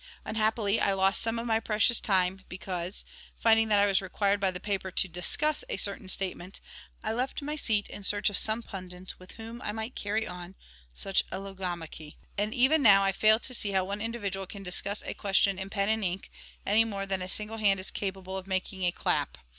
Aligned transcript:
Unhappily, 0.25 0.79
I 0.81 0.93
lost 0.95 1.21
some 1.21 1.37
of 1.37 1.45
my 1.45 1.59
precious 1.59 1.99
time 2.01 2.41
because, 2.49 3.05
finding 3.37 3.67
that 3.67 3.77
I 3.77 3.85
was 3.85 4.01
required 4.01 4.39
by 4.39 4.49
the 4.49 4.59
paper 4.59 4.89
to 4.89 5.07
"discuss" 5.07 5.63
a 5.69 5.77
certain 5.77 6.09
statement, 6.09 6.59
I 7.03 7.13
left 7.13 7.43
my 7.43 7.55
seat 7.55 7.87
in 7.87 8.03
search 8.03 8.27
of 8.31 8.35
some 8.39 8.63
pundit 8.63 9.13
with 9.19 9.33
whom 9.33 9.61
I 9.61 9.71
might 9.71 9.93
carry 9.93 10.25
on 10.25 10.55
such 10.91 11.23
a 11.31 11.37
logomachy. 11.37 12.17
And 12.35 12.51
even 12.51 12.81
now 12.81 13.03
I 13.03 13.11
fail 13.11 13.37
to 13.41 13.53
see 13.53 13.73
how 13.73 13.83
one 13.83 14.01
individual 14.01 14.47
can 14.47 14.63
discuss 14.63 15.03
a 15.03 15.13
question 15.13 15.59
in 15.59 15.69
pen 15.69 15.87
and 15.87 16.03
ink, 16.03 16.31
any 16.65 16.83
more 16.83 17.05
than 17.05 17.21
a 17.21 17.27
single 17.27 17.57
hand 17.57 17.79
is 17.79 17.91
capable 17.91 18.39
of 18.39 18.47
making 18.47 18.81
a 18.83 18.91
clap. 18.91 19.37